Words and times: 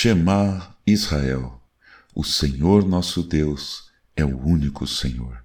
Shema 0.00 0.76
Israel, 0.86 1.60
o 2.14 2.22
Senhor 2.22 2.86
nosso 2.86 3.20
Deus 3.20 3.90
é 4.14 4.24
o 4.24 4.38
único 4.38 4.86
Senhor. 4.86 5.42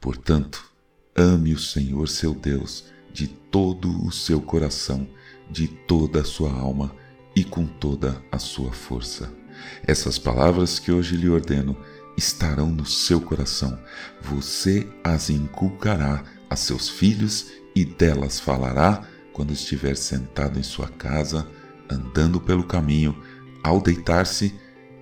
Portanto, 0.00 0.64
ame 1.12 1.52
o 1.52 1.58
Senhor 1.58 2.08
seu 2.08 2.32
Deus 2.32 2.84
de 3.12 3.26
todo 3.26 4.06
o 4.06 4.12
seu 4.12 4.40
coração, 4.40 5.08
de 5.50 5.66
toda 5.66 6.20
a 6.20 6.24
sua 6.24 6.52
alma 6.52 6.94
e 7.34 7.42
com 7.42 7.66
toda 7.66 8.22
a 8.30 8.38
sua 8.38 8.70
força. 8.70 9.34
Essas 9.84 10.20
palavras 10.20 10.78
que 10.78 10.92
hoje 10.92 11.16
lhe 11.16 11.28
ordeno 11.28 11.76
estarão 12.16 12.70
no 12.70 12.86
seu 12.86 13.20
coração. 13.20 13.76
Você 14.22 14.88
as 15.02 15.30
inculcará 15.30 16.22
a 16.48 16.54
seus 16.54 16.88
filhos 16.88 17.50
e 17.74 17.84
delas 17.84 18.38
falará 18.38 19.02
quando 19.32 19.52
estiver 19.52 19.96
sentado 19.96 20.60
em 20.60 20.62
sua 20.62 20.86
casa, 20.86 21.44
andando 21.90 22.40
pelo 22.40 22.62
caminho, 22.62 23.20
ao 23.62 23.80
deitar-se 23.80 24.54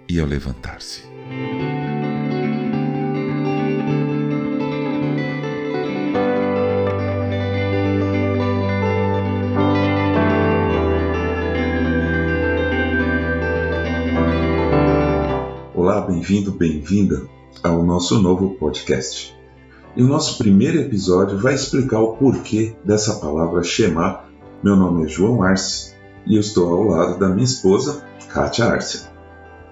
e 0.08 0.20
ao 0.20 0.26
levantar-se. 0.26 1.02
Olá, 15.74 16.00
bem-vindo, 16.00 16.50
bem-vinda 16.52 17.22
ao 17.62 17.84
nosso 17.84 18.20
novo 18.20 18.54
podcast. 18.54 19.36
E 19.96 20.02
o 20.02 20.06
nosso 20.06 20.38
primeiro 20.38 20.78
episódio 20.78 21.38
vai 21.38 21.54
explicar 21.54 22.00
o 22.00 22.16
porquê 22.16 22.76
dessa 22.84 23.14
palavra 23.16 23.62
Shema. 23.62 24.24
Meu 24.62 24.76
nome 24.76 25.04
é 25.04 25.08
João 25.08 25.42
Arce 25.42 25.94
e 26.26 26.34
eu 26.34 26.40
estou 26.40 26.72
ao 26.72 26.82
lado 26.84 27.18
da 27.18 27.28
minha 27.28 27.44
esposa, 27.44 28.04
Kátia 28.28 28.66
Arce. 28.66 29.06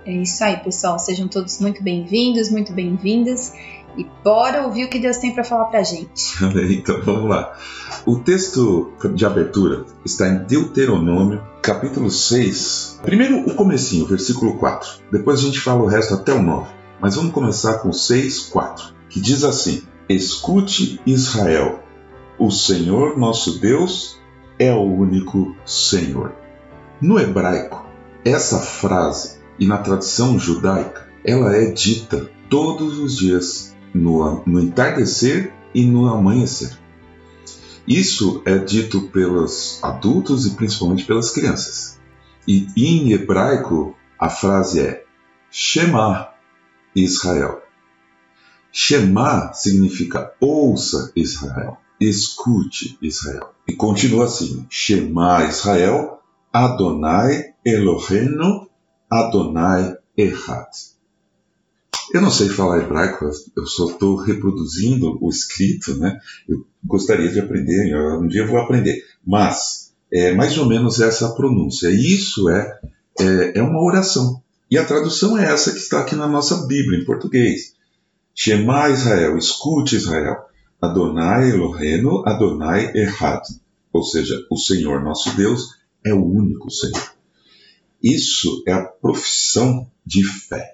É 0.05 0.13
isso 0.13 0.43
aí, 0.45 0.57
pessoal. 0.59 0.99
Sejam 0.99 1.29
todos 1.29 1.61
muito 1.61 1.83
bem-vindos, 1.83 2.51
muito 2.51 2.73
bem-vindas. 2.73 3.53
E 3.97 4.07
bora 4.23 4.67
ouvir 4.67 4.85
o 4.85 4.89
que 4.89 4.99
Deus 4.99 5.17
tem 5.17 5.35
para 5.35 5.43
falar 5.43 5.67
para 5.67 5.81
a 5.81 5.83
gente. 5.83 6.37
então 6.71 7.01
vamos 7.03 7.29
lá. 7.29 7.57
O 8.05 8.17
texto 8.17 8.93
de 9.15 9.25
abertura 9.25 9.85
está 10.05 10.29
em 10.29 10.45
Deuteronômio, 10.45 11.43
capítulo 11.63 12.11
6. 12.11 13.01
Primeiro 13.03 13.41
o 13.41 13.55
comecinho, 13.55 14.07
versículo 14.07 14.59
4. 14.59 15.01
Depois 15.11 15.41
a 15.41 15.43
gente 15.43 15.61
fala 15.61 15.83
o 15.83 15.87
resto 15.87 16.15
até 16.15 16.33
o 16.33 16.43
9. 16.43 16.69
Mas 17.01 17.17
vamos 17.17 17.33
começar 17.33 17.79
com 17.79 17.93
6, 17.93 18.41
4, 18.47 18.95
que 19.09 19.21
diz 19.21 19.45
assim: 19.45 19.83
Escute 20.09 21.01
Israel, 21.07 21.81
o 22.39 22.51
Senhor 22.51 23.19
nosso 23.19 23.59
Deus 23.59 24.19
é 24.59 24.73
o 24.73 24.83
único 24.83 25.57
Senhor. 25.65 26.33
No 27.01 27.19
hebraico, 27.19 27.86
essa 28.27 28.59
frase, 28.59 29.39
e 29.57 29.67
na 29.67 29.79
tradição 29.79 30.37
judaica, 30.37 31.09
ela 31.25 31.57
é 31.57 31.71
dita 31.71 32.29
todos 32.51 32.99
os 32.99 33.17
dias, 33.17 33.75
no, 33.95 34.43
no 34.45 34.61
entardecer 34.61 35.53
e 35.73 35.87
no 35.87 36.09
amanhecer. 36.09 36.77
Isso 37.87 38.43
é 38.45 38.59
dito 38.59 39.03
pelos 39.09 39.79
adultos 39.83 40.45
e 40.45 40.51
principalmente 40.51 41.05
pelas 41.05 41.31
crianças. 41.31 42.01
E 42.47 42.67
em 42.77 43.13
hebraico, 43.13 43.97
a 44.19 44.29
frase 44.29 44.81
é 44.81 45.05
Shema 45.49 46.29
Israel. 46.97 47.63
Shema 48.73 49.53
significa 49.53 50.33
ouça 50.41 51.13
Israel, 51.15 51.79
escute 52.01 52.99
Israel. 53.01 53.55
E 53.69 53.73
continua 53.73 54.25
assim: 54.25 54.67
Shema 54.69 55.45
Israel, 55.45 56.21
Adonai 56.53 57.55
Elohenu, 57.67 58.69
Adonai 59.11 59.97
Echad. 60.17 60.69
Eu 62.15 62.21
não 62.21 62.31
sei 62.31 62.49
falar 62.49 62.79
hebraico, 62.79 63.29
eu 63.57 63.67
só 63.67 63.91
estou 63.91 64.15
reproduzindo 64.15 65.19
o 65.21 65.29
escrito, 65.29 65.97
né? 65.97 66.21
Eu 66.49 66.65
gostaria 66.85 67.29
de 67.29 67.41
aprender, 67.41 67.93
um 67.97 68.29
dia 68.29 68.43
eu 68.43 68.47
vou 68.47 68.61
aprender. 68.61 69.05
Mas 69.27 69.93
é 70.13 70.33
mais 70.33 70.57
ou 70.57 70.67
menos 70.67 71.01
essa 71.01 71.35
pronúncia. 71.35 71.89
Isso 71.89 72.49
é, 72.49 72.79
é, 73.19 73.59
é 73.59 73.63
uma 73.63 73.83
oração. 73.83 74.41
E 74.71 74.79
a 74.79 74.85
tradução 74.85 75.37
é 75.37 75.53
essa 75.53 75.73
que 75.73 75.79
está 75.79 76.01
aqui 76.01 76.15
na 76.15 76.29
nossa 76.29 76.67
Bíblia, 76.69 77.01
em 77.01 77.05
português. 77.05 77.75
Shema 78.33 78.91
Israel, 78.91 79.37
escute 79.37 79.97
Israel. 79.97 80.37
Adonai 80.81 81.51
Elohenu, 81.51 82.23
Adonai 82.25 82.93
Echad. 82.95 83.43
Ou 83.93 84.05
seja, 84.05 84.47
o 84.51 84.57
Senhor 84.57 85.03
nosso 85.03 85.37
Deus 85.37 85.75
é 86.05 86.15
o 86.15 86.25
único 86.25 86.71
Senhor. 86.71 87.16
Isso 88.03 88.63
é 88.67 88.73
a 88.73 88.85
profissão 88.85 89.91
de 90.05 90.25
fé. 90.25 90.73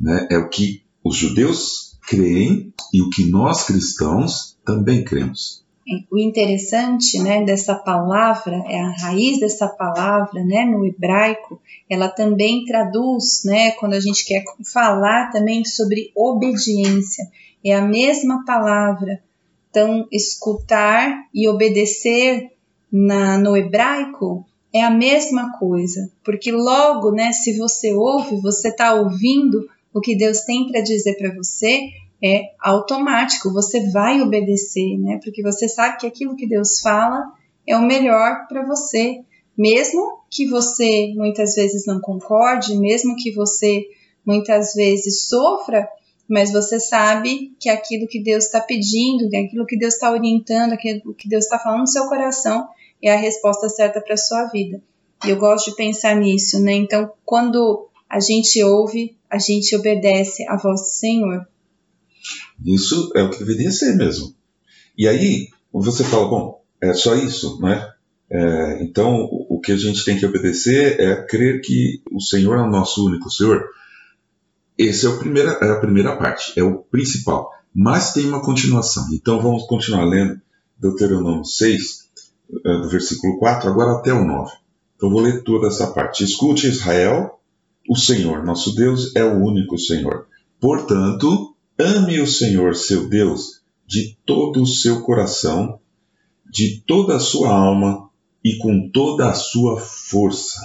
Né? 0.00 0.28
É 0.30 0.38
o 0.38 0.48
que 0.48 0.82
os 1.02 1.16
judeus 1.16 1.98
creem 2.06 2.72
e 2.92 3.02
o 3.02 3.10
que 3.10 3.24
nós 3.30 3.64
cristãos 3.64 4.56
também 4.64 5.04
cremos. 5.04 5.64
O 6.10 6.18
interessante, 6.18 7.18
né, 7.18 7.44
dessa 7.44 7.74
palavra, 7.74 8.64
é 8.68 8.80
a 8.80 8.90
raiz 9.02 9.38
dessa 9.38 9.68
palavra, 9.68 10.42
né, 10.42 10.64
no 10.64 10.86
hebraico, 10.86 11.60
ela 11.90 12.08
também 12.08 12.64
traduz, 12.64 13.42
né, 13.44 13.72
quando 13.72 13.92
a 13.92 14.00
gente 14.00 14.24
quer 14.24 14.42
falar 14.72 15.30
também 15.30 15.62
sobre 15.64 16.10
obediência, 16.16 17.30
é 17.62 17.74
a 17.74 17.82
mesma 17.82 18.44
palavra. 18.46 19.22
Então, 19.68 20.08
escutar 20.10 21.26
e 21.34 21.48
obedecer 21.48 22.52
na, 22.90 23.36
no 23.36 23.54
hebraico 23.54 24.46
é 24.74 24.82
a 24.82 24.90
mesma 24.90 25.56
coisa, 25.56 26.10
porque 26.24 26.50
logo, 26.50 27.12
né, 27.12 27.32
se 27.32 27.56
você 27.56 27.92
ouve, 27.94 28.40
você 28.40 28.68
está 28.68 28.92
ouvindo 28.94 29.68
o 29.92 30.00
que 30.00 30.16
Deus 30.16 30.40
tem 30.40 30.66
para 30.66 30.80
dizer 30.80 31.16
para 31.16 31.32
você 31.32 31.90
é 32.22 32.50
automático, 32.58 33.52
você 33.52 33.88
vai 33.90 34.20
obedecer, 34.20 34.98
né? 34.98 35.20
Porque 35.22 35.42
você 35.42 35.68
sabe 35.68 35.98
que 35.98 36.06
aquilo 36.06 36.34
que 36.34 36.48
Deus 36.48 36.80
fala 36.80 37.22
é 37.66 37.76
o 37.76 37.82
melhor 37.82 38.46
para 38.48 38.66
você, 38.66 39.20
mesmo 39.56 40.20
que 40.30 40.46
você 40.46 41.12
muitas 41.14 41.54
vezes 41.54 41.86
não 41.86 42.00
concorde, 42.00 42.76
mesmo 42.76 43.14
que 43.14 43.30
você 43.30 43.84
muitas 44.26 44.74
vezes 44.74 45.26
sofra, 45.26 45.86
mas 46.26 46.50
você 46.50 46.80
sabe 46.80 47.54
que 47.60 47.68
aquilo 47.68 48.08
que 48.08 48.20
Deus 48.22 48.46
está 48.46 48.60
pedindo, 48.60 49.26
aquilo 49.26 49.66
que 49.66 49.76
Deus 49.76 49.94
está 49.94 50.10
orientando, 50.10 50.72
aquilo 50.72 51.14
que 51.14 51.28
Deus 51.28 51.44
está 51.44 51.58
falando 51.58 51.80
no 51.80 51.86
seu 51.86 52.06
coração 52.06 52.66
é 53.08 53.14
a 53.14 53.18
resposta 53.18 53.68
certa 53.68 54.00
para 54.00 54.14
a 54.14 54.18
sua 54.18 54.46
vida. 54.46 54.80
E 55.24 55.30
eu 55.30 55.36
gosto 55.36 55.70
de 55.70 55.76
pensar 55.76 56.16
nisso, 56.16 56.60
né? 56.60 56.74
Então, 56.74 57.12
quando 57.24 57.88
a 58.08 58.20
gente 58.20 58.62
ouve, 58.62 59.16
a 59.30 59.38
gente 59.38 59.74
obedece 59.74 60.46
à 60.48 60.56
voz 60.56 60.80
do 60.80 60.86
Senhor. 60.86 61.46
Isso 62.64 63.12
é 63.14 63.22
o 63.22 63.30
que 63.30 63.38
deveria 63.38 63.70
ser 63.70 63.96
mesmo. 63.96 64.34
E 64.96 65.08
aí, 65.08 65.48
você 65.72 66.04
fala, 66.04 66.28
bom, 66.28 66.62
é 66.80 66.92
só 66.94 67.14
isso, 67.14 67.58
não 67.60 67.68
é? 67.68 67.94
então, 68.80 69.28
o 69.48 69.60
que 69.60 69.70
a 69.70 69.76
gente 69.76 70.04
tem 70.04 70.18
que 70.18 70.26
obedecer 70.26 70.98
é 70.98 71.14
crer 71.24 71.60
que 71.60 72.02
o 72.10 72.20
Senhor 72.20 72.56
é 72.56 72.62
o 72.62 72.70
nosso 72.70 73.06
único 73.06 73.30
Senhor. 73.30 73.64
Essa 74.78 75.06
é 75.06 75.10
a 75.10 75.16
primeira, 75.16 75.50
é 75.52 75.70
a 75.70 75.78
primeira 75.78 76.16
parte, 76.16 76.58
é 76.58 76.62
o 76.62 76.78
principal. 76.78 77.50
Mas 77.72 78.12
tem 78.12 78.26
uma 78.26 78.42
continuação. 78.42 79.06
Então, 79.12 79.40
vamos 79.40 79.66
continuar 79.66 80.04
lendo 80.04 80.40
Deuteronômio 80.78 81.44
6, 81.44 81.78
é, 81.78 82.03
do 82.62 82.88
versículo 82.88 83.38
4, 83.38 83.68
agora 83.68 83.92
até 83.92 84.12
o 84.12 84.24
9. 84.24 84.52
Então, 84.96 85.10
vou 85.10 85.20
ler 85.20 85.42
toda 85.42 85.68
essa 85.68 85.88
parte. 85.88 86.24
Escute, 86.24 86.66
Israel, 86.66 87.40
o 87.88 87.96
Senhor, 87.96 88.44
nosso 88.44 88.74
Deus, 88.74 89.14
é 89.16 89.24
o 89.24 89.42
único 89.42 89.78
Senhor. 89.78 90.26
Portanto, 90.60 91.54
Ame 91.76 92.20
o 92.20 92.26
Senhor 92.26 92.76
seu 92.76 93.08
Deus 93.08 93.60
de 93.84 94.16
todo 94.24 94.62
o 94.62 94.66
seu 94.66 95.02
coração, 95.02 95.80
de 96.48 96.80
toda 96.86 97.16
a 97.16 97.20
sua 97.20 97.48
alma 97.48 98.08
e 98.44 98.56
com 98.58 98.88
toda 98.92 99.28
a 99.28 99.34
sua 99.34 99.80
força. 99.80 100.60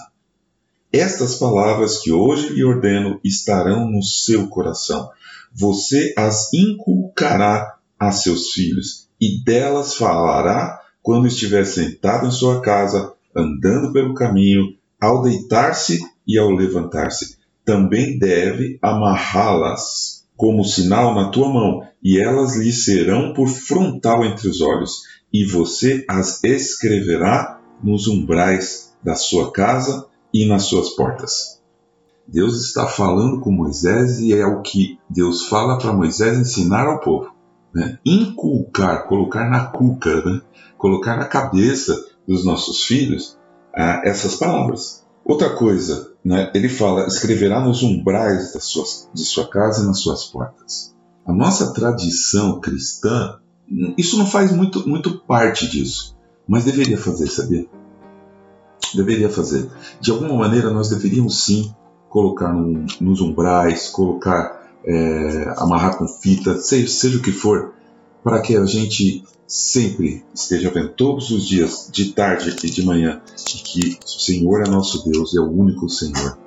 Estas 0.94 1.34
palavras 1.36 1.98
que 1.98 2.12
hoje 2.12 2.50
lhe 2.50 2.64
ordeno 2.64 3.20
estarão 3.24 3.90
no 3.90 4.04
seu 4.04 4.48
coração. 4.50 5.10
Você 5.52 6.14
as 6.16 6.54
inculcará 6.54 7.80
a 7.98 8.12
seus 8.12 8.52
filhos 8.52 9.10
e 9.20 9.44
delas 9.44 9.96
falará 9.96 10.79
quando 11.02 11.28
estiver 11.28 11.66
sentado 11.66 12.28
em 12.28 12.32
sua 12.32 12.62
casa, 12.62 13.14
andando 13.36 13.92
pelo 13.94 14.14
caminho, 14.14 14.76
ao 15.00 15.22
deitar-se 15.22 16.00
e 16.28 16.38
ao 16.38 16.52
levantar-se. 16.52 17.38
Também 17.64 18.18
deve 18.18 18.78
amarrá-las 18.82 20.26
como 20.36 20.64
sinal 20.64 21.14
na 21.14 21.30
tua 21.30 21.50
mão, 21.50 21.84
e 22.02 22.18
elas 22.18 22.56
lhe 22.56 22.72
serão 22.72 23.34
por 23.34 23.48
frontal 23.48 24.24
entre 24.24 24.48
os 24.48 24.62
olhos, 24.62 25.02
e 25.34 25.46
você 25.46 26.06
as 26.08 26.44
escreverá 26.44 27.60
nos 27.84 28.08
umbrais 28.08 28.94
da 29.04 29.16
sua 29.16 29.52
casa 29.52 30.08
e 30.34 30.46
nas 30.46 30.64
suas 30.64 30.92
portas. 30.92 31.60
Deus 32.28 32.64
está 32.64 32.86
falando 32.86 33.40
com 33.40 33.52
Moisés 33.52 34.20
e 34.20 34.34
é 34.34 34.46
o 34.46 34.62
que 34.62 35.00
Deus 35.10 35.48
fala 35.48 35.78
para 35.78 35.92
Moisés 35.92 36.38
ensinar 36.38 36.86
ao 36.86 37.00
povo. 37.00 37.32
Né? 37.74 38.00
Inculcar, 38.06 39.08
colocar 39.08 39.50
na 39.50 39.66
cuca, 39.66 40.24
né? 40.24 40.42
colocar 40.78 41.18
na 41.18 41.26
cabeça 41.26 41.96
dos 42.28 42.46
nossos 42.46 42.84
filhos 42.84 43.38
ah, 43.76 44.02
essas 44.04 44.36
palavras. 44.36 45.06
Outra 45.24 45.52
coisa 45.52 46.10
né, 46.24 46.52
ele 46.54 46.70
fala: 46.70 47.06
escreverá 47.08 47.60
nos 47.60 47.84
umbrais 47.84 48.52
suas, 48.62 49.10
de 49.14 49.24
sua 49.24 49.48
casa 49.48 49.84
e 49.84 49.88
nas 49.88 50.00
suas 50.00 50.26
portas. 50.26 50.96
A 51.26 51.34
nossa 51.34 51.74
tradição 51.74 52.60
cristã, 52.60 53.38
isso 53.98 54.18
não 54.18 54.26
faz 54.26 54.52
muito, 54.52 54.88
muito 54.88 55.20
parte 55.20 55.68
disso, 55.68 56.18
mas 56.48 56.66
deveria 56.66 56.98
fazer, 56.98 57.28
sabia? 57.28 57.68
Deveria 58.96 59.30
fazer. 59.30 59.70
De 60.02 60.10
alguma 60.10 60.36
maneira, 60.36 60.72
nós 60.72 60.90
deveríamos 60.90 61.46
sim 61.46 61.74
colocar 62.10 62.52
num, 62.52 62.88
nos 63.00 63.22
umbrais, 63.22 63.90
colocar, 63.90 64.59
é, 64.86 65.54
amarrar 65.58 65.98
com 65.98 66.08
fita, 66.08 66.60
seja, 66.60 66.88
seja 66.88 67.18
o 67.18 67.22
que 67.22 67.32
for, 67.32 67.74
para 68.24 68.42
que 68.42 68.56
a 68.56 68.66
gente 68.66 69.24
sempre 69.48 70.24
esteja 70.34 70.70
vendo 70.70 70.90
todos 70.90 71.32
os 71.32 71.48
dias, 71.48 71.90
de 71.92 72.14
tarde 72.14 72.56
e 72.64 72.70
de 72.70 72.86
manhã, 72.86 73.22
que 73.64 73.98
o 74.06 74.08
Senhor 74.08 74.62
é 74.66 74.70
nosso 74.70 75.10
Deus, 75.10 75.36
é 75.36 75.40
o 75.40 75.50
único 75.50 75.90
Senhor. 75.90 76.38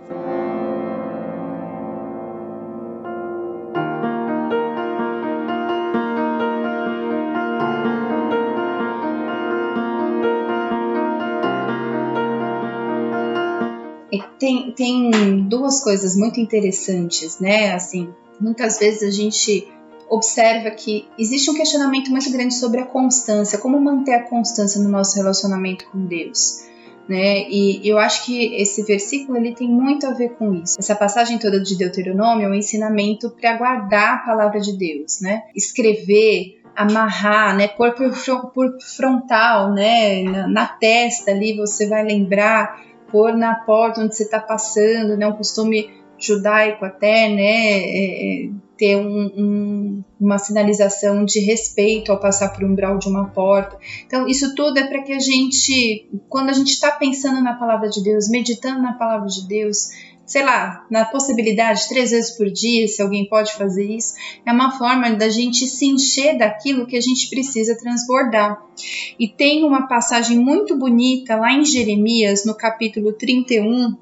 Tem, 14.38 14.72
tem 14.72 15.48
duas 15.48 15.84
coisas 15.84 16.16
muito 16.16 16.40
interessantes, 16.40 17.38
né? 17.38 17.72
Assim, 17.74 18.12
muitas 18.42 18.78
vezes 18.78 19.02
a 19.02 19.10
gente 19.10 19.72
observa 20.10 20.70
que 20.70 21.08
existe 21.18 21.50
um 21.50 21.54
questionamento 21.54 22.10
muito 22.10 22.30
grande 22.30 22.54
sobre 22.54 22.80
a 22.80 22.86
constância, 22.86 23.58
como 23.58 23.80
manter 23.80 24.14
a 24.14 24.22
constância 24.24 24.80
no 24.82 24.90
nosso 24.90 25.16
relacionamento 25.16 25.86
com 25.90 26.04
Deus. 26.04 26.66
Né? 27.08 27.48
E 27.48 27.88
eu 27.88 27.98
acho 27.98 28.24
que 28.26 28.54
esse 28.54 28.82
versículo 28.82 29.38
ele 29.38 29.54
tem 29.54 29.68
muito 29.68 30.06
a 30.06 30.12
ver 30.12 30.30
com 30.30 30.54
isso. 30.54 30.76
Essa 30.78 30.94
passagem 30.94 31.38
toda 31.38 31.60
de 31.60 31.76
Deuteronômio 31.76 32.46
é 32.46 32.48
um 32.48 32.54
ensinamento 32.54 33.30
para 33.30 33.56
guardar 33.56 34.14
a 34.14 34.18
palavra 34.18 34.60
de 34.60 34.76
Deus, 34.76 35.20
né? 35.20 35.42
Escrever, 35.54 36.60
amarrar, 36.76 37.56
né? 37.56 37.66
Pôr 37.68 37.92
por, 37.92 38.12
por 38.52 38.80
frontal, 38.80 39.72
né? 39.72 40.22
Na, 40.22 40.46
na, 40.46 40.66
testa 40.66 41.32
ali 41.32 41.56
você 41.56 41.88
vai 41.88 42.04
lembrar, 42.04 42.80
pôr 43.10 43.34
na 43.34 43.54
porta 43.54 44.00
onde 44.00 44.14
você 44.14 44.22
está 44.22 44.38
passando, 44.38 45.16
né? 45.16 45.26
Um 45.26 45.32
costume 45.32 45.90
judaico 46.22 46.84
até, 46.84 47.28
né? 47.28 47.42
É, 47.42 48.44
é 48.46 48.50
ter 48.82 48.96
um, 48.96 49.26
um, 49.36 50.04
uma 50.18 50.38
sinalização 50.38 51.24
de 51.24 51.38
respeito 51.38 52.10
ao 52.10 52.18
passar 52.18 52.48
por 52.48 52.64
um 52.64 52.72
umbral 52.72 52.98
de 52.98 53.08
uma 53.08 53.28
porta. 53.28 53.78
Então, 54.04 54.26
isso 54.26 54.56
tudo 54.56 54.76
é 54.76 54.86
para 54.88 55.02
que 55.02 55.12
a 55.12 55.20
gente, 55.20 56.08
quando 56.28 56.50
a 56.50 56.52
gente 56.52 56.70
está 56.70 56.90
pensando 56.90 57.40
na 57.40 57.54
palavra 57.54 57.88
de 57.88 58.02
Deus, 58.02 58.28
meditando 58.28 58.82
na 58.82 58.94
palavra 58.94 59.28
de 59.28 59.46
Deus, 59.46 59.90
sei 60.26 60.42
lá, 60.42 60.84
na 60.90 61.04
possibilidade 61.04 61.88
três 61.88 62.10
vezes 62.10 62.36
por 62.36 62.50
dia, 62.50 62.88
se 62.88 63.00
alguém 63.00 63.28
pode 63.28 63.52
fazer 63.52 63.84
isso, 63.84 64.14
é 64.44 64.50
uma 64.50 64.76
forma 64.76 65.12
da 65.14 65.28
gente 65.28 65.66
se 65.68 65.86
encher 65.86 66.36
daquilo 66.36 66.86
que 66.86 66.96
a 66.96 67.00
gente 67.00 67.28
precisa 67.30 67.76
transbordar. 67.78 68.60
E 69.16 69.28
tem 69.28 69.64
uma 69.64 69.86
passagem 69.86 70.38
muito 70.38 70.76
bonita 70.76 71.36
lá 71.36 71.52
em 71.52 71.64
Jeremias, 71.64 72.44
no 72.44 72.56
capítulo 72.56 73.12
31, 73.12 73.94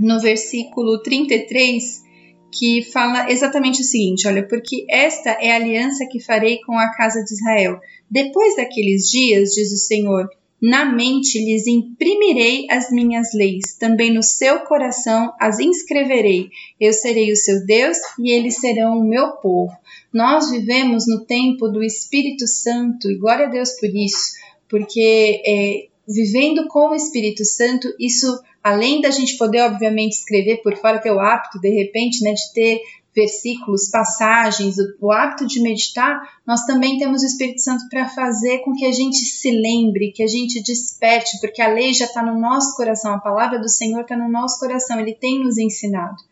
no 0.00 0.18
versículo 0.18 1.02
33, 1.02 2.02
que 2.50 2.82
fala 2.82 3.30
exatamente 3.30 3.82
o 3.82 3.84
seguinte: 3.84 4.26
olha, 4.26 4.46
porque 4.48 4.86
esta 4.88 5.30
é 5.30 5.52
a 5.52 5.56
aliança 5.56 6.06
que 6.10 6.18
farei 6.18 6.58
com 6.62 6.76
a 6.78 6.90
casa 6.94 7.22
de 7.22 7.34
Israel. 7.34 7.78
Depois 8.10 8.56
daqueles 8.56 9.08
dias, 9.10 9.50
diz 9.50 9.70
o 9.72 9.76
Senhor, 9.76 10.28
na 10.60 10.84
mente 10.84 11.38
lhes 11.38 11.66
imprimirei 11.66 12.66
as 12.70 12.90
minhas 12.90 13.32
leis, 13.32 13.76
também 13.78 14.12
no 14.12 14.22
seu 14.22 14.60
coração 14.60 15.32
as 15.38 15.58
inscreverei. 15.58 16.48
Eu 16.78 16.92
serei 16.92 17.30
o 17.30 17.36
seu 17.36 17.64
Deus 17.64 17.98
e 18.18 18.30
eles 18.30 18.56
serão 18.56 18.98
o 18.98 19.08
meu 19.08 19.32
povo. 19.36 19.72
Nós 20.12 20.50
vivemos 20.50 21.06
no 21.06 21.24
tempo 21.24 21.68
do 21.68 21.82
Espírito 21.82 22.46
Santo 22.46 23.10
e 23.10 23.16
glória 23.16 23.46
a 23.46 23.50
Deus 23.50 23.72
por 23.78 23.88
isso, 23.88 24.32
porque 24.68 25.40
é, 25.46 25.89
vivendo 26.10 26.66
com 26.68 26.90
o 26.90 26.94
Espírito 26.94 27.44
Santo, 27.44 27.88
isso 27.98 28.38
além 28.62 29.00
da 29.00 29.10
gente 29.10 29.38
poder, 29.38 29.62
obviamente, 29.62 30.12
escrever 30.12 30.62
por 30.62 30.76
fora, 30.76 30.98
ter 30.98 31.12
o 31.12 31.20
hábito, 31.20 31.60
de 31.60 31.70
repente, 31.70 32.22
né, 32.22 32.32
de 32.32 32.52
ter 32.52 32.80
versículos, 33.14 33.88
passagens, 33.90 34.76
o, 34.78 35.06
o 35.06 35.12
hábito 35.12 35.46
de 35.46 35.60
meditar, 35.60 36.20
nós 36.46 36.64
também 36.64 36.98
temos 36.98 37.22
o 37.22 37.26
Espírito 37.26 37.60
Santo 37.60 37.88
para 37.88 38.08
fazer 38.08 38.58
com 38.58 38.72
que 38.72 38.84
a 38.84 38.92
gente 38.92 39.16
se 39.16 39.50
lembre, 39.50 40.12
que 40.12 40.22
a 40.22 40.28
gente 40.28 40.62
desperte, 40.62 41.38
porque 41.40 41.60
a 41.60 41.68
lei 41.68 41.92
já 41.92 42.04
está 42.04 42.22
no 42.22 42.38
nosso 42.38 42.76
coração, 42.76 43.14
a 43.14 43.20
palavra 43.20 43.58
do 43.58 43.68
Senhor 43.68 44.02
está 44.02 44.16
no 44.16 44.30
nosso 44.30 44.60
coração, 44.60 45.00
ele 45.00 45.14
tem 45.14 45.42
nos 45.42 45.58
ensinado. 45.58 46.22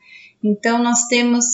Então, 0.42 0.81
nós 0.81 1.06
temos 1.08 1.44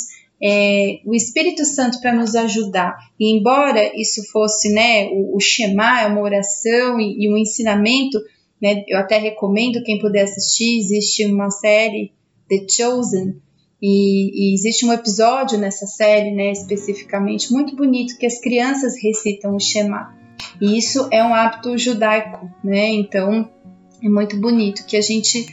é, 0.44 1.00
o 1.06 1.14
Espírito 1.14 1.64
Santo 1.64 2.00
para 2.00 2.12
nos 2.12 2.35
ajudar. 2.35 2.96
E 3.19 3.35
embora 3.35 3.99
isso 3.99 4.23
fosse 4.31 4.73
né, 4.73 5.08
o, 5.08 5.37
o 5.37 5.41
Shema, 5.41 6.02
é 6.02 6.06
uma 6.06 6.20
oração 6.20 7.00
e, 7.00 7.25
e 7.25 7.32
um 7.32 7.37
ensinamento 7.38 8.19
né? 8.64 8.82
Eu 8.88 8.99
até 8.99 9.19
recomendo 9.19 9.82
quem 9.82 9.99
puder 9.99 10.23
assistir. 10.23 10.79
Existe 10.79 11.26
uma 11.26 11.50
série 11.50 12.12
The 12.49 12.64
Chosen 12.67 13.37
e, 13.82 14.52
e, 14.52 14.55
existe 14.55 14.87
um 14.87 14.93
episódio 14.93 15.58
nessa 15.58 15.87
série, 15.87 16.31
né, 16.31 16.50
especificamente 16.52 17.52
muito 17.52 17.76
bonito 17.76 18.17
que 18.17 18.25
as 18.25 18.41
crianças 18.41 18.94
recitam 19.02 19.55
o 19.55 19.61
Shema. 19.61 20.17
E 20.58 20.79
isso 20.79 21.06
é 21.11 21.23
um 21.23 21.35
hábito 21.35 21.76
judaico, 21.76 22.50
né? 22.62 22.88
Então 22.88 23.50
é 24.02 24.08
muito 24.08 24.38
bonito 24.38 24.87
que 24.87 24.96
a 24.96 25.02
gente 25.02 25.46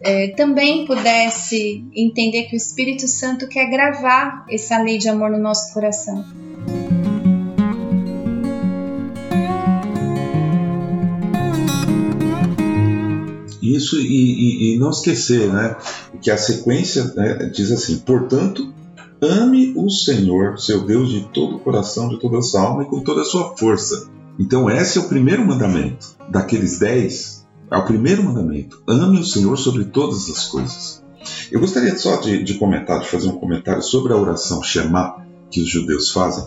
é, 0.00 0.28
também 0.28 0.86
pudesse 0.86 1.84
entender 1.94 2.44
que 2.44 2.54
o 2.54 2.56
Espírito 2.56 3.06
Santo 3.06 3.46
quer 3.46 3.68
gravar 3.68 4.46
essa 4.50 4.82
lei 4.82 4.98
de 4.98 5.08
amor 5.08 5.30
no 5.30 5.38
nosso 5.38 5.72
coração. 5.74 6.24
Isso 13.62 14.00
e, 14.00 14.72
e, 14.72 14.74
e 14.74 14.78
não 14.78 14.90
esquecer, 14.90 15.52
né, 15.52 15.76
que 16.20 16.30
a 16.30 16.36
sequência 16.36 17.04
né, 17.14 17.50
diz 17.54 17.70
assim: 17.70 17.98
portanto, 17.98 18.72
ame 19.20 19.74
o 19.76 19.88
Senhor, 19.90 20.58
seu 20.58 20.84
Deus, 20.84 21.10
de 21.10 21.28
todo 21.28 21.56
o 21.56 21.60
coração, 21.60 22.08
de 22.08 22.18
toda 22.18 22.38
a 22.38 22.42
sua 22.42 22.62
alma 22.62 22.82
e 22.82 22.86
com 22.86 23.00
toda 23.00 23.20
a 23.20 23.24
sua 23.24 23.56
força. 23.56 24.08
Então, 24.38 24.70
esse 24.70 24.96
é 24.96 25.00
o 25.00 25.08
primeiro 25.08 25.46
mandamento. 25.46 26.16
Daqueles 26.30 26.78
dez, 26.78 27.39
é 27.70 27.76
o 27.76 27.84
primeiro 27.84 28.24
mandamento: 28.24 28.82
ame 28.86 29.20
o 29.20 29.24
Senhor 29.24 29.56
sobre 29.56 29.84
todas 29.84 30.28
as 30.28 30.46
coisas. 30.46 31.02
Eu 31.50 31.60
gostaria 31.60 31.96
só 31.96 32.16
de, 32.16 32.42
de 32.42 32.54
comentar, 32.54 33.00
de 33.00 33.08
fazer 33.08 33.28
um 33.28 33.38
comentário 33.38 33.82
sobre 33.82 34.12
a 34.12 34.16
oração 34.16 34.62
Shema 34.62 35.24
que 35.50 35.60
os 35.60 35.68
judeus 35.68 36.10
fazem. 36.10 36.44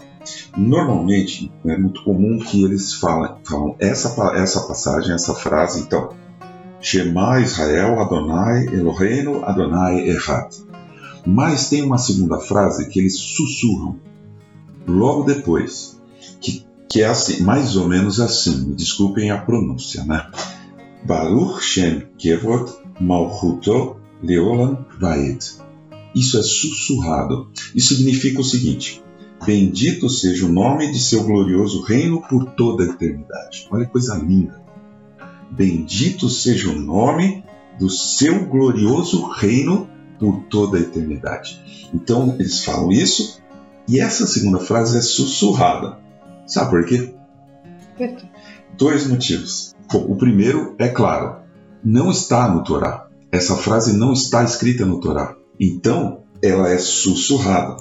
Normalmente, 0.55 1.51
é 1.65 1.77
muito 1.77 2.03
comum 2.03 2.39
que 2.39 2.63
eles 2.63 2.93
falam, 2.93 3.37
falam 3.43 3.75
essa, 3.79 4.15
essa 4.35 4.61
passagem, 4.61 5.13
essa 5.13 5.33
frase, 5.33 5.81
então, 5.81 6.09
Shema 6.79 7.41
Israel 7.41 7.99
Adonai 7.99 8.67
Eloheinu 8.67 9.43
Adonai 9.43 10.09
Echad. 10.09 10.49
Mas 11.25 11.69
tem 11.69 11.83
uma 11.83 11.97
segunda 11.97 12.39
frase 12.39 12.89
que 12.89 12.99
eles 12.99 13.15
sussurram 13.15 13.99
logo 14.87 15.23
depois, 15.23 16.01
que, 16.41 16.65
que 16.89 17.01
é 17.01 17.05
assim, 17.05 17.41
mais 17.43 17.75
ou 17.77 17.87
menos 17.87 18.19
assim, 18.19 18.67
me 18.67 18.75
desculpem 18.75 19.31
a 19.31 19.37
pronúncia, 19.37 20.03
né? 20.03 20.29
Baruch 21.05 21.61
Shem 21.61 22.07
Kevod 22.17 22.71
Malchuto 22.99 23.97
Leolam 24.21 24.85
Vaed. 24.99 25.39
Isso 26.15 26.37
é 26.37 26.43
sussurrado. 26.43 27.49
Isso 27.75 27.95
significa 27.95 28.39
o 28.39 28.43
seguinte: 28.43 29.03
Bendito 29.45 30.09
seja 30.09 30.45
o 30.45 30.51
nome 30.51 30.91
de 30.91 30.99
seu 30.99 31.23
glorioso 31.23 31.81
reino 31.81 32.21
por 32.21 32.45
toda 32.51 32.83
a 32.83 32.87
eternidade. 32.87 33.67
Olha 33.69 33.85
que 33.85 33.91
coisa 33.91 34.15
linda. 34.15 34.63
Bendito 35.51 36.29
seja 36.29 36.69
o 36.69 36.79
nome 36.79 37.43
do 37.77 37.89
seu 37.89 38.45
glorioso 38.45 39.27
reino 39.27 39.89
por 40.19 40.43
toda 40.43 40.77
a 40.77 40.81
eternidade. 40.81 41.89
Então 41.93 42.35
eles 42.39 42.63
falam 42.63 42.91
isso 42.91 43.41
e 43.87 43.99
essa 43.99 44.25
segunda 44.25 44.59
frase 44.59 44.97
é 44.97 45.01
sussurrada. 45.01 45.99
Sabe 46.47 46.69
por 46.69 46.85
quê? 46.85 47.12
Dois 48.77 49.07
motivos. 49.07 49.75
Bom, 49.91 50.05
o 50.11 50.15
primeiro 50.15 50.75
é 50.79 50.87
claro, 50.87 51.41
não 51.83 52.11
está 52.11 52.49
no 52.49 52.63
Torá. 52.63 53.07
Essa 53.31 53.55
frase 53.55 53.97
não 53.97 54.13
está 54.13 54.43
escrita 54.43 54.85
no 54.85 54.99
Torá. 54.99 55.35
Então 55.59 56.23
ela 56.41 56.69
é 56.69 56.77
sussurrada, 56.77 57.77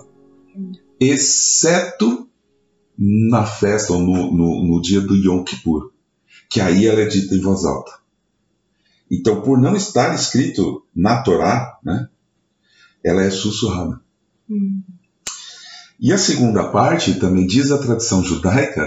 exceto 1.01 2.29
na 2.97 3.45
festa 3.45 3.93
ou 3.93 4.01
no, 4.01 4.33
no, 4.33 4.65
no 4.65 4.83
dia 4.83 5.01
do 5.01 5.17
Yom 5.17 5.43
Kippur 5.43 5.93
que 6.53 6.61
aí 6.61 6.87
ela 6.87 7.01
é 7.01 7.07
dita 7.07 7.35
em 7.35 7.41
voz 7.41 7.65
alta. 7.65 7.93
Então, 9.11 9.41
por 9.41 9.59
não 9.59 9.75
estar 9.75 10.15
escrito 10.15 10.87
na 10.95 11.23
Torá, 11.23 11.79
né, 11.83 12.09
ela 13.03 13.25
é 13.25 13.31
sussurrada. 13.31 13.99
Hum. 14.49 14.83
E 15.99 16.13
a 16.13 16.19
segunda 16.19 16.69
parte 16.69 17.15
também 17.15 17.47
diz 17.47 17.71
a 17.71 17.79
tradição 17.79 18.23
judaica 18.23 18.87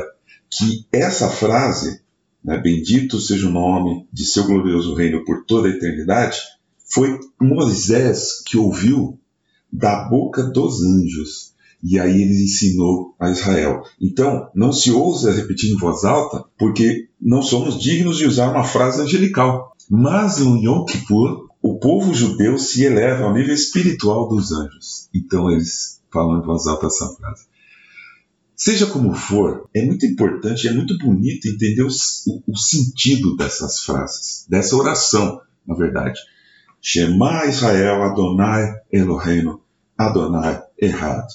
que 0.57 0.85
essa 0.91 1.29
frase, 1.29 2.01
né, 2.43 2.57
bendito 2.57 3.19
seja 3.19 3.47
o 3.47 3.51
nome 3.51 4.07
de 4.11 4.25
seu 4.25 4.45
glorioso 4.45 4.93
reino 4.93 5.23
por 5.25 5.45
toda 5.45 5.67
a 5.67 5.71
eternidade, 5.71 6.37
Foi 6.87 7.19
Moisés 7.41 8.43
que 8.45 8.57
ouviu 8.57 9.19
da 9.71 10.07
boca 10.07 10.43
dos 10.43 10.81
anjos. 10.83 11.53
E 11.83 11.99
aí 11.99 12.21
ele 12.21 12.43
ensinou 12.43 13.13
a 13.19 13.29
Israel. 13.29 13.83
Então, 13.99 14.49
não 14.55 14.71
se 14.71 14.91
ousa 14.91 15.31
repetir 15.31 15.71
em 15.71 15.77
voz 15.77 16.03
alta, 16.03 16.45
porque 16.57 17.07
não 17.21 17.41
somos 17.41 17.79
dignos 17.79 18.17
de 18.17 18.25
usar 18.25 18.51
uma 18.51 18.63
frase 18.63 19.01
angelical. 19.01 19.75
Mas 19.89 20.37
no 20.37 20.57
Yom 20.57 20.85
Kippur, 20.85 21.47
o 21.61 21.77
povo 21.79 22.13
judeu 22.13 22.57
se 22.57 22.83
eleva 22.83 23.25
ao 23.25 23.33
nível 23.33 23.53
espiritual 23.53 24.27
dos 24.27 24.51
anjos. 24.51 25.09
Então 25.13 25.51
eles 25.51 26.01
falam 26.11 26.39
em 26.39 26.45
voz 26.45 26.65
alta 26.67 26.87
essa 26.87 27.07
frase. 27.09 27.45
Seja 28.55 28.85
como 28.85 29.13
for, 29.13 29.69
é 29.75 29.85
muito 29.85 30.05
importante, 30.05 30.67
é 30.67 30.71
muito 30.71 30.97
bonito 30.97 31.47
entender 31.47 31.83
o, 31.83 31.89
o, 31.89 32.53
o 32.53 32.57
sentido 32.57 33.35
dessas 33.35 33.81
frases, 33.81 34.45
dessa 34.49 34.75
oração, 34.75 35.41
na 35.67 35.75
verdade. 35.75 36.19
Shema 36.81 37.45
Israel 37.47 38.03
Adonai 38.03 38.75
Eloheinu 38.91 39.61
Adonai 39.97 40.61
Errad. 40.79 41.27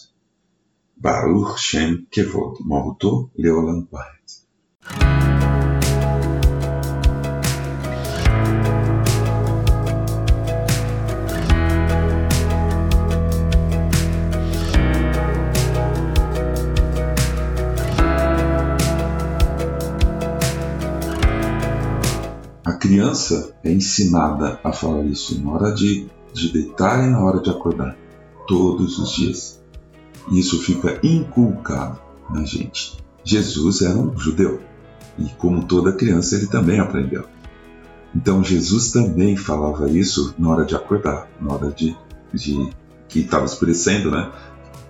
Baruch 0.96 1.58
Shem 1.58 2.06
Kevod 2.10 2.62
Malto 2.62 3.30
Leolam 3.36 3.88
Vahet. 3.90 5.39
Criança 22.80 23.54
é 23.62 23.70
ensinada 23.70 24.58
a 24.64 24.72
falar 24.72 25.04
isso 25.04 25.38
na 25.40 25.52
hora 25.52 25.72
de, 25.72 26.08
de 26.32 26.52
deitar 26.52 27.06
e 27.06 27.10
na 27.10 27.22
hora 27.22 27.40
de 27.40 27.50
acordar, 27.50 27.96
todos 28.48 28.98
os 28.98 29.12
dias. 29.12 29.62
Isso 30.32 30.60
fica 30.62 30.98
inculcado 31.02 32.00
na 32.30 32.44
gente. 32.44 32.96
Jesus 33.22 33.82
era 33.82 33.96
um 33.96 34.16
judeu 34.18 34.60
e, 35.18 35.24
como 35.36 35.64
toda 35.64 35.92
criança, 35.92 36.36
ele 36.36 36.46
também 36.46 36.80
aprendeu. 36.80 37.26
Então, 38.14 38.42
Jesus 38.42 38.90
também 38.90 39.36
falava 39.36 39.88
isso 39.88 40.34
na 40.38 40.48
hora 40.48 40.64
de 40.64 40.74
acordar, 40.74 41.28
na 41.40 41.52
hora 41.52 41.70
de, 41.70 41.96
de 42.32 42.70
que 43.08 43.20
estava 43.20 43.44
escurecendo, 43.44 44.10
né? 44.10 44.32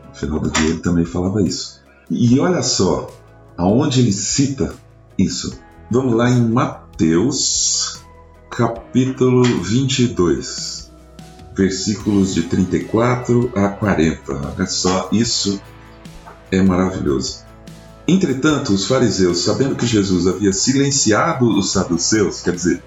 No 0.08 0.14
final 0.14 0.38
do 0.38 0.50
dia, 0.50 0.68
ele 0.68 0.78
também 0.78 1.04
falava 1.04 1.42
isso. 1.42 1.82
E 2.08 2.38
olha 2.38 2.62
só, 2.62 3.10
aonde 3.56 4.00
ele 4.00 4.12
cita 4.12 4.74
isso. 5.18 5.58
Vamos 5.90 6.14
lá 6.14 6.30
em 6.30 6.48
Mateus, 6.48 6.89
capítulo 8.50 9.42
22, 9.42 10.90
versículos 11.56 12.34
de 12.34 12.42
34 12.42 13.50
a 13.56 13.68
40. 13.70 14.54
Olha 14.54 14.66
só, 14.66 15.08
isso 15.10 15.58
é 16.52 16.60
maravilhoso. 16.60 17.44
Entretanto, 18.06 18.74
os 18.74 18.86
fariseus, 18.86 19.42
sabendo 19.44 19.76
que 19.76 19.86
Jesus 19.86 20.26
havia 20.26 20.52
silenciado 20.52 21.48
os 21.48 21.72
saduceus, 21.72 22.42
quer 22.42 22.54
dizer, 22.54 22.82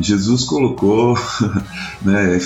Jesus 0.00 0.42
colocou 0.42 1.16
né, 2.02 2.40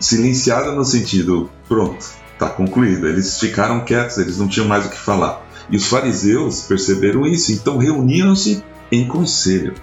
silenciado 0.00 0.72
no 0.72 0.84
sentido, 0.84 1.50
pronto, 1.68 2.06
está 2.32 2.48
concluído. 2.48 3.06
Eles 3.06 3.38
ficaram 3.38 3.84
quietos, 3.84 4.16
eles 4.16 4.38
não 4.38 4.48
tinham 4.48 4.66
mais 4.66 4.86
o 4.86 4.88
que 4.88 4.98
falar. 4.98 5.46
E 5.68 5.76
os 5.76 5.86
fariseus 5.88 6.62
perceberam 6.62 7.26
isso, 7.26 7.52
então 7.52 7.76
reuniram-se 7.76 8.64
em 8.90 9.06
conselho. 9.06 9.74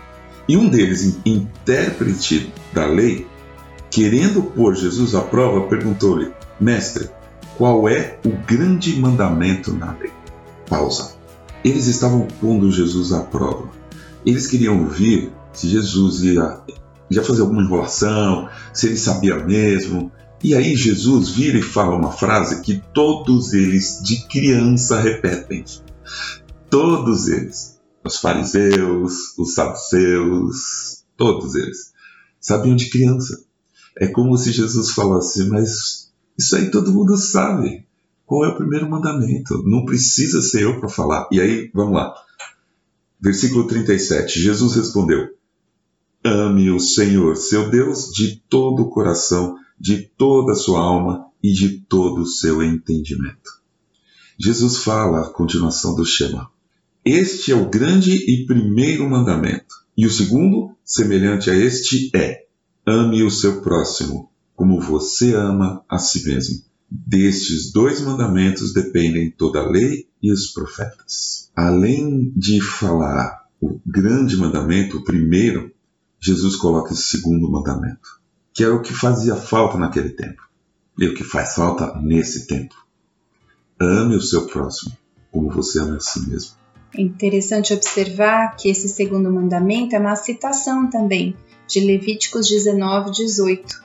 E 0.51 0.57
um 0.57 0.67
deles, 0.67 1.17
intérprete 1.25 2.51
da 2.73 2.85
lei, 2.85 3.25
querendo 3.89 4.43
pôr 4.43 4.75
Jesus 4.75 5.15
à 5.15 5.21
prova, 5.21 5.65
perguntou-lhe: 5.69 6.29
Mestre, 6.59 7.09
qual 7.57 7.87
é 7.87 8.19
o 8.25 8.31
grande 8.45 8.99
mandamento 8.99 9.71
na 9.71 9.93
lei? 9.93 10.11
Pausa. 10.67 11.13
Eles 11.63 11.87
estavam 11.87 12.27
pondo 12.41 12.69
Jesus 12.69 13.13
à 13.13 13.21
prova. 13.21 13.69
Eles 14.25 14.45
queriam 14.45 14.77
ouvir 14.81 15.31
se 15.53 15.69
Jesus 15.69 16.21
ia, 16.21 16.59
ia 17.09 17.23
fazer 17.23 17.43
alguma 17.43 17.61
enrolação, 17.61 18.49
se 18.73 18.87
ele 18.87 18.97
sabia 18.97 19.37
mesmo. 19.37 20.11
E 20.43 20.53
aí 20.53 20.75
Jesus 20.75 21.29
vira 21.29 21.59
e 21.59 21.61
fala 21.61 21.95
uma 21.95 22.11
frase 22.11 22.61
que 22.61 22.83
todos 22.93 23.53
eles 23.53 24.01
de 24.03 24.27
criança 24.27 24.99
repetem. 24.99 25.63
Todos 26.69 27.29
eles 27.29 27.79
os 28.03 28.17
fariseus, 28.17 29.37
os 29.37 29.53
saduceus, 29.53 31.03
todos 31.15 31.55
eles, 31.55 31.93
sabiam 32.39 32.75
de 32.75 32.89
criança. 32.89 33.43
É 33.97 34.07
como 34.07 34.37
se 34.37 34.51
Jesus 34.51 34.91
falasse, 34.91 35.47
mas 35.49 36.11
isso 36.37 36.55
aí 36.55 36.71
todo 36.71 36.93
mundo 36.93 37.17
sabe. 37.17 37.85
Qual 38.25 38.45
é 38.45 38.49
o 38.49 38.55
primeiro 38.55 38.89
mandamento? 38.89 39.61
Não 39.65 39.83
precisa 39.83 40.41
ser 40.41 40.63
eu 40.63 40.79
para 40.79 40.89
falar. 40.89 41.27
E 41.31 41.41
aí, 41.41 41.69
vamos 41.73 41.95
lá. 41.95 42.13
Versículo 43.19 43.67
37. 43.67 44.39
Jesus 44.39 44.75
respondeu: 44.75 45.35
Ame 46.23 46.71
o 46.71 46.79
Senhor, 46.79 47.35
seu 47.35 47.69
Deus, 47.69 48.09
de 48.11 48.41
todo 48.49 48.83
o 48.83 48.89
coração, 48.89 49.57
de 49.79 50.09
toda 50.17 50.53
a 50.53 50.55
sua 50.55 50.79
alma 50.79 51.25
e 51.43 51.51
de 51.51 51.79
todo 51.81 52.21
o 52.21 52.25
seu 52.25 52.63
entendimento. 52.63 53.61
Jesus 54.39 54.77
fala 54.77 55.21
a 55.21 55.29
continuação 55.29 55.93
do 55.93 56.05
Shema. 56.05 56.49
Este 57.03 57.51
é 57.51 57.55
o 57.55 57.67
grande 57.67 58.11
e 58.11 58.45
primeiro 58.45 59.09
mandamento. 59.09 59.73
E 59.97 60.05
o 60.05 60.11
segundo, 60.11 60.75
semelhante 60.85 61.49
a 61.49 61.55
este, 61.55 62.11
é: 62.15 62.45
ame 62.85 63.23
o 63.23 63.31
seu 63.31 63.61
próximo, 63.61 64.31
como 64.55 64.79
você 64.79 65.33
ama 65.33 65.83
a 65.89 65.97
si 65.97 66.23
mesmo. 66.23 66.63
Destes 66.89 67.71
dois 67.71 68.01
mandamentos 68.01 68.71
dependem 68.71 69.31
toda 69.31 69.61
a 69.61 69.67
lei 69.67 70.07
e 70.21 70.31
os 70.31 70.47
profetas. 70.47 71.49
Além 71.55 72.31
de 72.35 72.61
falar 72.61 73.47
o 73.59 73.79
grande 73.83 74.37
mandamento, 74.37 74.97
o 74.97 75.03
primeiro, 75.03 75.71
Jesus 76.19 76.55
coloca 76.55 76.93
esse 76.93 77.17
segundo 77.17 77.49
mandamento, 77.49 78.21
que 78.53 78.63
é 78.63 78.69
o 78.69 78.81
que 78.81 78.93
fazia 78.93 79.35
falta 79.35 79.75
naquele 79.75 80.09
tempo 80.09 80.43
e 80.99 81.07
o 81.07 81.15
que 81.15 81.23
faz 81.23 81.55
falta 81.55 81.99
nesse 81.99 82.45
tempo. 82.45 82.75
Ame 83.79 84.15
o 84.15 84.21
seu 84.21 84.45
próximo, 84.45 84.95
como 85.31 85.49
você 85.49 85.79
ama 85.79 85.95
a 85.95 85.99
si 85.99 86.29
mesmo. 86.29 86.60
É 86.97 87.01
interessante 87.01 87.73
observar 87.73 88.55
que 88.55 88.69
esse 88.69 88.89
segundo 88.89 89.31
mandamento 89.31 89.95
é 89.95 89.99
uma 89.99 90.15
citação 90.15 90.89
também 90.89 91.35
de 91.67 91.79
Levíticos 91.79 92.49
19, 92.49 93.11
18. 93.11 93.83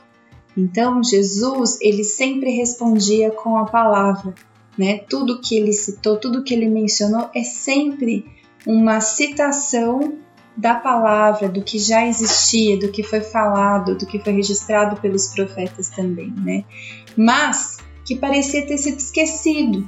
Então, 0.57 1.03
Jesus, 1.05 1.79
ele 1.81 2.03
sempre 2.03 2.51
respondia 2.51 3.31
com 3.31 3.59
a 3.59 3.67
palavra, 3.67 4.35
né? 4.77 4.99
Tudo 5.09 5.41
que 5.41 5.57
ele 5.57 5.73
citou, 5.73 6.17
tudo 6.17 6.43
que 6.43 6.55
ele 6.55 6.69
mencionou 6.69 7.31
é 7.35 7.45
sempre 7.45 8.27
uma 8.67 9.01
citação 9.01 10.19
da 10.57 10.75
palavra, 10.75 11.49
do 11.49 11.63
que 11.63 11.79
já 11.79 12.07
existia, 12.07 12.79
do 12.79 12.89
que 12.89 13.03
foi 13.03 13.21
falado, 13.21 13.97
do 13.97 14.07
que 14.07 14.19
foi 14.19 14.33
registrado 14.33 15.01
pelos 15.01 15.29
profetas 15.29 15.91
também, 15.91 16.33
né? 16.39 16.65
Mas 17.17 17.77
que 18.05 18.17
parecia 18.17 18.67
ter 18.67 18.79
sido 18.79 18.99
esquecido, 18.99 19.87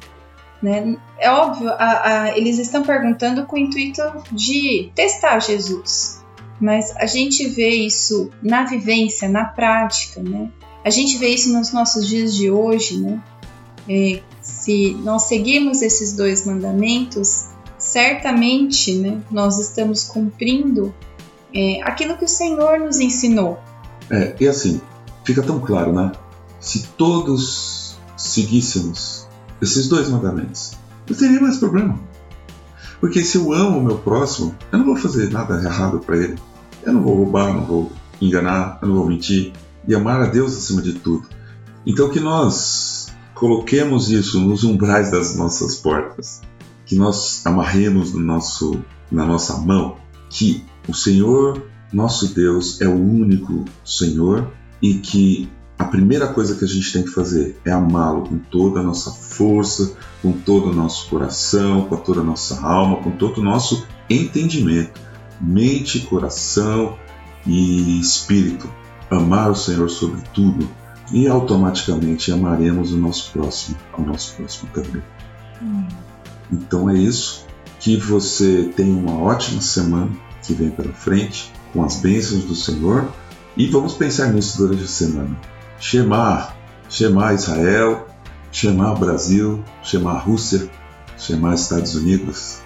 né? 0.62 0.96
É 1.18 1.30
óbvio, 1.30 1.70
a, 1.70 2.22
a, 2.22 2.38
eles 2.38 2.58
estão 2.58 2.82
perguntando 2.82 3.44
com 3.46 3.56
o 3.56 3.58
intuito 3.58 4.02
de 4.32 4.90
testar 4.94 5.38
Jesus, 5.40 6.22
mas 6.60 6.94
a 6.96 7.06
gente 7.06 7.46
vê 7.48 7.70
isso 7.70 8.30
na 8.42 8.64
vivência, 8.64 9.28
na 9.28 9.44
prática, 9.44 10.22
né? 10.22 10.50
A 10.84 10.90
gente 10.90 11.16
vê 11.18 11.28
isso 11.28 11.52
nos 11.52 11.72
nossos 11.72 12.06
dias 12.08 12.34
de 12.34 12.50
hoje, 12.50 12.98
né? 12.98 13.22
É, 13.88 14.20
se 14.40 14.94
nós 15.02 15.24
seguirmos 15.24 15.82
esses 15.82 16.14
dois 16.14 16.46
mandamentos, 16.46 17.48
certamente 17.78 18.94
né, 18.94 19.20
nós 19.30 19.58
estamos 19.58 20.04
cumprindo 20.04 20.94
é, 21.54 21.80
aquilo 21.82 22.16
que 22.16 22.24
o 22.24 22.28
Senhor 22.28 22.80
nos 22.80 22.98
ensinou. 22.98 23.58
É, 24.10 24.34
e 24.40 24.48
assim, 24.48 24.80
fica 25.24 25.42
tão 25.42 25.60
claro, 25.60 25.92
né? 25.92 26.12
Se 26.60 26.88
todos 26.96 27.98
seguíssemos 28.16 29.27
esses 29.60 29.88
dois 29.88 30.08
mandamentos, 30.08 30.72
não 31.08 31.16
teria 31.16 31.40
mais 31.40 31.58
problema. 31.58 31.98
Porque 33.00 33.24
se 33.24 33.38
eu 33.38 33.52
amo 33.52 33.78
o 33.78 33.84
meu 33.84 33.98
próximo, 33.98 34.54
eu 34.72 34.78
não 34.78 34.86
vou 34.86 34.96
fazer 34.96 35.30
nada 35.30 35.62
errado 35.62 36.00
para 36.00 36.16
ele. 36.16 36.38
Eu 36.82 36.92
não 36.92 37.02
vou 37.02 37.16
roubar, 37.16 37.52
não 37.54 37.64
vou 37.64 37.92
enganar, 38.20 38.78
eu 38.82 38.88
não 38.88 38.96
vou 38.96 39.06
mentir. 39.06 39.52
E 39.86 39.94
amar 39.94 40.20
a 40.20 40.26
Deus 40.26 40.56
acima 40.56 40.82
de 40.82 40.94
tudo. 40.94 41.26
Então 41.86 42.10
que 42.10 42.20
nós 42.20 43.08
coloquemos 43.34 44.10
isso 44.10 44.40
nos 44.40 44.64
umbrais 44.64 45.10
das 45.10 45.36
nossas 45.36 45.76
portas. 45.76 46.42
Que 46.84 46.96
nós 46.96 47.44
amarremos 47.46 48.12
no 48.12 48.20
nosso, 48.20 48.82
na 49.10 49.24
nossa 49.24 49.56
mão 49.58 49.96
que 50.28 50.64
o 50.88 50.94
Senhor, 50.94 51.62
nosso 51.92 52.34
Deus, 52.34 52.80
é 52.80 52.88
o 52.88 52.94
único 52.94 53.64
Senhor 53.84 54.50
e 54.82 54.94
que 54.94 55.48
a 55.78 55.84
primeira 55.84 56.26
coisa 56.26 56.56
que 56.56 56.64
a 56.64 56.68
gente 56.68 56.92
tem 56.92 57.04
que 57.04 57.10
fazer 57.10 57.56
é 57.64 57.70
amá-lo 57.70 58.22
com 58.22 58.38
toda 58.38 58.80
a 58.80 58.82
nossa 58.82 59.12
força, 59.12 59.96
com 60.20 60.32
todo 60.32 60.70
o 60.70 60.74
nosso 60.74 61.08
coração, 61.08 61.86
com 61.86 61.96
toda 61.96 62.20
a 62.20 62.24
nossa 62.24 62.60
alma, 62.60 62.96
com 62.96 63.12
todo 63.12 63.38
o 63.38 63.44
nosso 63.44 63.86
entendimento, 64.10 65.00
mente, 65.40 66.00
coração 66.00 66.98
e 67.46 68.00
espírito. 68.00 68.68
amar 69.10 69.50
o 69.50 69.54
Senhor 69.54 69.88
sobre 69.88 70.20
tudo 70.34 70.68
e 71.12 71.26
automaticamente 71.28 72.30
amaremos 72.30 72.92
o 72.92 72.96
nosso 72.98 73.32
próximo, 73.32 73.78
ao 73.92 74.04
nosso 74.04 74.34
próximo 74.34 74.68
também. 74.74 75.02
Hum. 75.62 75.86
Então 76.52 76.90
é 76.90 76.98
isso. 76.98 77.46
Que 77.80 77.96
você 77.96 78.70
tenha 78.76 78.94
uma 78.94 79.18
ótima 79.18 79.62
semana 79.62 80.10
que 80.42 80.52
vem 80.52 80.70
pela 80.70 80.92
frente, 80.92 81.50
com 81.72 81.82
as 81.84 81.96
bênçãos 81.96 82.44
do 82.44 82.54
Senhor. 82.54 83.10
E 83.56 83.66
vamos 83.68 83.94
pensar 83.94 84.32
nisso 84.32 84.58
durante 84.58 84.84
a 84.84 84.88
semana. 84.88 85.36
Chamar, 85.80 86.56
chamar 86.88 87.34
Israel, 87.34 88.06
chamar 88.50 88.94
Brasil, 88.94 89.62
chamar 89.82 90.18
Rússia, 90.18 90.68
chamar 91.16 91.54
Estados 91.54 91.94
Unidos, 91.94 92.60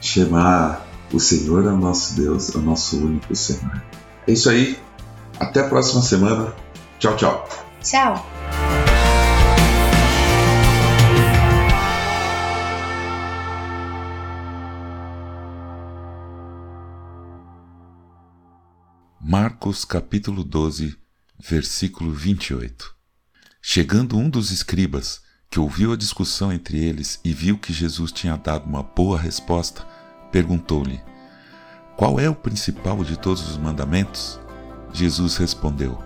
chamar 0.00 0.86
o 1.12 1.18
Senhor 1.18 1.64
é 1.64 1.68
o 1.68 1.76
nosso 1.76 2.16
Deus, 2.16 2.54
é 2.54 2.58
o 2.58 2.60
nosso 2.60 2.98
único 2.98 3.34
Senhor. 3.34 3.82
É 4.26 4.32
isso 4.32 4.50
aí. 4.50 4.78
Até 5.40 5.60
a 5.60 5.68
próxima 5.68 6.02
semana. 6.02 6.52
Tchau, 6.98 7.16
tchau. 7.16 7.48
Tchau. 7.82 8.26
Marcos 19.20 19.84
capítulo 19.84 20.44
12, 20.44 20.96
versículo 21.38 22.12
28. 22.12 22.94
Chegando 23.62 24.16
um 24.16 24.28
dos 24.28 24.50
escribas, 24.50 25.20
que 25.50 25.60
ouviu 25.60 25.92
a 25.92 25.96
discussão 25.96 26.52
entre 26.52 26.78
eles 26.78 27.20
e 27.24 27.32
viu 27.32 27.56
que 27.56 27.72
Jesus 27.72 28.12
tinha 28.12 28.36
dado 28.36 28.66
uma 28.66 28.82
boa 28.82 29.18
resposta, 29.18 29.86
perguntou-lhe: 30.32 31.00
Qual 31.96 32.18
é 32.18 32.28
o 32.28 32.34
principal 32.34 33.02
de 33.04 33.16
todos 33.16 33.48
os 33.48 33.56
mandamentos? 33.56 34.38
Jesus 34.92 35.36
respondeu: 35.36 36.02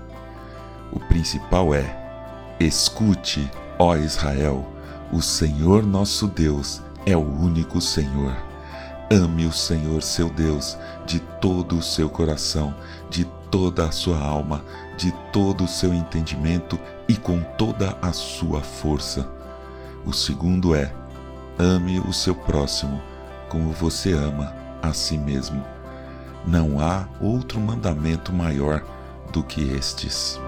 O 0.92 1.00
principal 1.00 1.74
é: 1.74 2.56
Escute, 2.60 3.50
ó 3.78 3.96
Israel, 3.96 4.70
o 5.12 5.20
Senhor 5.22 5.84
nosso 5.84 6.28
Deus 6.28 6.82
é 7.06 7.16
o 7.16 7.20
único 7.20 7.80
Senhor. 7.80 8.36
Ame 9.10 9.44
o 9.44 9.52
Senhor 9.52 10.02
seu 10.02 10.30
Deus 10.30 10.76
de 11.06 11.20
todo 11.40 11.76
o 11.76 11.82
seu 11.82 12.08
coração, 12.08 12.74
de 13.10 13.26
toda 13.52 13.86
a 13.86 13.92
sua 13.92 14.18
alma, 14.18 14.64
de 14.96 15.12
todo 15.30 15.64
o 15.64 15.68
seu 15.68 15.92
entendimento 15.92 16.80
e 17.06 17.14
com 17.14 17.40
toda 17.58 17.96
a 18.00 18.10
sua 18.12 18.62
força. 18.62 19.28
O 20.06 20.12
segundo 20.12 20.74
é: 20.74 20.90
ame 21.58 22.00
o 22.00 22.12
seu 22.12 22.34
próximo 22.34 23.00
como 23.50 23.70
você 23.70 24.14
ama 24.14 24.54
a 24.82 24.94
si 24.94 25.18
mesmo. 25.18 25.62
Não 26.46 26.80
há 26.80 27.06
outro 27.20 27.60
mandamento 27.60 28.32
maior 28.32 28.82
do 29.30 29.42
que 29.44 29.60
estes. 29.74 30.40